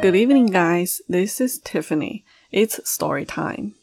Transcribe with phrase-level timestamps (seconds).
[0.00, 1.00] Good evening, guys.
[1.08, 2.24] This is Tiffany.
[2.52, 3.74] It's story time.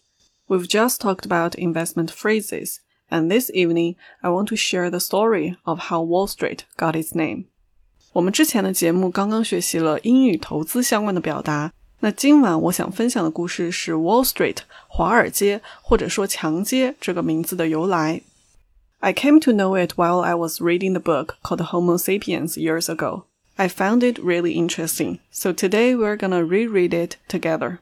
[0.47, 2.79] We've just talked about investment phrases,
[3.11, 7.13] and this evening I want to share the story of how Wall Street got its
[7.13, 7.47] name.
[8.13, 18.21] 我们之前的节目刚刚学习了英语投资相关的表达，那今晚我想分享的故事是 Wall Street 华尔街或者说墙街这个名字的由来。
[18.99, 23.25] I came to know it while I was reading the book called Homo Sapiens years ago.
[23.56, 27.78] I found it really interesting, so today we're gonna reread it together.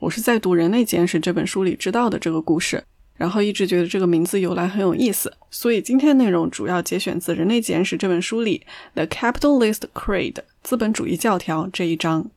[0.00, 2.82] 我是在读《人类简史》这本书里知道的这个故事，
[3.16, 8.62] 然后一直觉得这个名字由来很有意思，所以今天内容主要节选自《人类简史》这本书里《
[8.94, 12.30] The Capitalist Creed》资本主义教条这一章。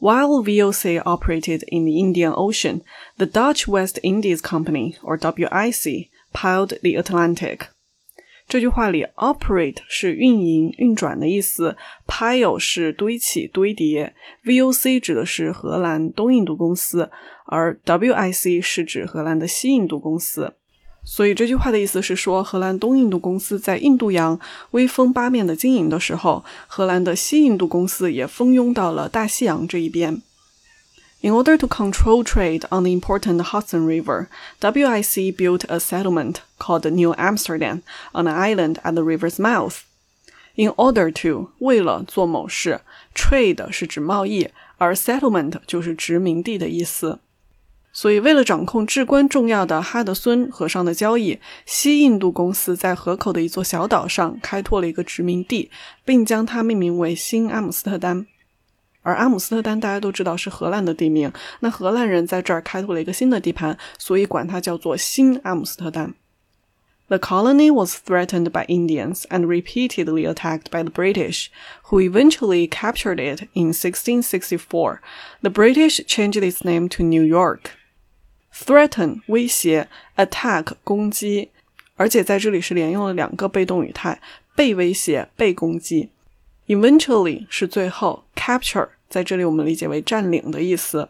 [0.00, 2.82] While VOC operated in the Indian Ocean,
[3.16, 7.66] the Dutch West Indies Company, or WIC, piled the Atlantic.
[8.53, 11.75] 这句话里，operate 是运营、运转的意思
[12.05, 14.13] ，pile 是堆起、堆叠
[14.45, 17.09] ，VOC 指的是荷兰东印度公司，
[17.47, 20.53] 而 WIC 是指荷兰的西印度公司。
[21.03, 30.21] 所以这句话的意思是说，荷兰东印度公司在印度洋威风八面的经营的时候，荷兰的西印度公司也蜂拥到了大西洋这一边。
[31.22, 34.28] In order to control trade on the important Hudson River,
[34.60, 39.80] WIC built a settlement called New Amsterdam on an island at the river's mouth.
[40.54, 42.80] In order to 为了做某事，
[43.14, 47.18] trade 是指贸易，而 settlement 就是殖民地的意思。
[47.92, 55.68] 所以，为了掌控至关重要的哈德孙河上的交易，西印度公司在河口的一座小岛上开拓了一个殖民地，
[56.04, 58.26] 并将它命名为新阿姆斯特丹。
[59.02, 66.14] 而阿姆斯特丹大家都知道是荷兰的地名，那荷兰人在这儿开拓了一个新的地盘，所以管它叫做新阿姆斯特丹。
[67.06, 71.46] The colony was threatened by Indians and repeatedly attacked by the British,
[71.84, 75.00] who eventually captured it in 1664.
[75.40, 77.70] The British changed its name to New York.
[78.52, 81.48] Threaten 威胁，attack 攻击，
[81.96, 84.20] 而且在这里是连用了两个被动语态，
[84.54, 86.10] 被威胁、被攻击。
[86.66, 91.09] Eventually 是最后 ，capture 在这里我们理解为占领的意思。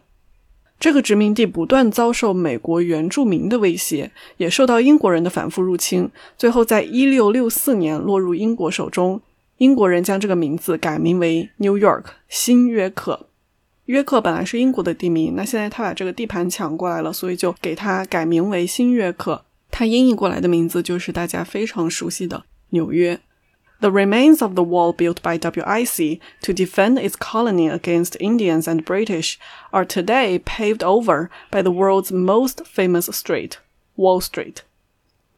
[0.78, 9.20] 这个殖民地不断遭受美国原住民的威胁，也受到英国人的反复入侵，最后在1664年落入英国手中。
[9.58, 13.28] 英国人将这个名字改名为 New York 新约克。
[13.86, 19.44] 约克本来是英国的地名，那现在他把这个地盘抢过来了，所以就给它改名为新约克。
[19.70, 23.20] 它音译过来的名字就是大家非常熟悉的纽约。
[23.83, 29.37] The remains of the wall built by WIC to defend its colony against Indians and British
[29.71, 33.53] are today paved over by the world's most famous street,
[33.95, 34.63] Wall Street.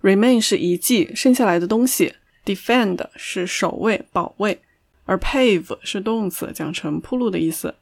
[0.02, 2.14] Remain 是遗迹，剩下来的东西；
[2.44, 4.60] defend 是守卫、保卫，
[5.06, 7.76] 而 pave 是动词，讲成铺路的意思。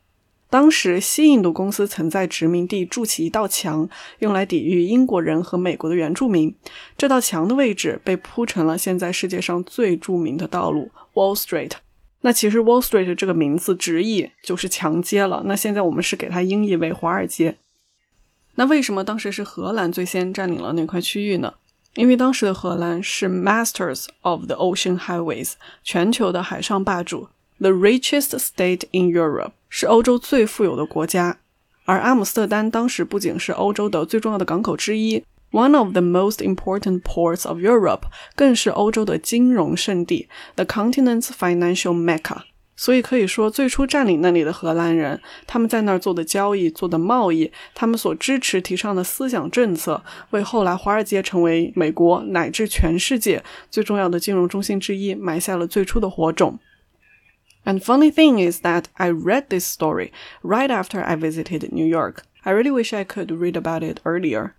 [0.54, 3.88] 当时，西印度公司曾在殖民地筑起一道墙，
[4.20, 6.54] 用来抵御英国人和美国的原住民。
[6.96, 11.72] 这道墙的位置被铺成了现在世界上最著名的道路 ——Wall Street。
[12.20, 15.42] 那其实 Wall Street 这个名字直译就是墙街了。
[15.44, 17.56] 那现在我们是给它音译为华尔街。
[18.54, 21.54] 那为什么当时是荷兰最先占领了那块区域呢？
[21.96, 27.26] 因为当时的荷兰是 Masters of the Ocean Highways，全球的海上霸主。
[27.58, 31.38] The richest state in Europe 是欧洲最富有的国家，
[31.84, 38.02] 而阿姆斯特丹当时不仅是欧洲的最重要的港口之一，one of the most important ports of Europe，
[38.36, 42.42] 更是欧洲的金融圣地，the continent's financial mecca。
[42.76, 53.42] 所以可以说，最初占领那里的荷兰人，他们在那儿做的交易、做的贸易，他们所支持、提倡的思想政策，为后来华尔街成为美国乃至全世界
[53.72, 56.60] 最重要的金融中心之一埋下了最初的火种。
[57.64, 60.10] And funny thing is that I read this story
[60.42, 62.18] right after I visited New York.
[62.42, 64.50] I really wish I could read about it earlier.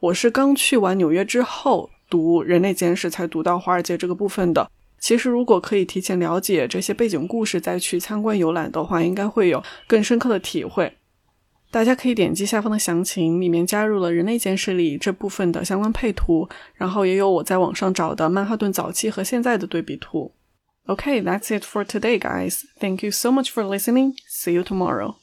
[0.00, 4.70] 我是刚去完纽约之后读《人类简史》才读到华尔街这个部分的。
[4.98, 10.94] 其实如果可以提前了解这些背景故事再去参观游览的话，应该会有更深刻的体会。
[11.70, 20.32] 大家可以点击下方的详情，里面加入了《人类简史》里这部分的相关配图，然后也有我在网上找的曼哈顿早期和现在的对比图。
[20.88, 22.66] Okay, that's it for today, guys.
[22.78, 24.16] Thank you so much for listening.
[24.26, 25.16] See you tomorrow.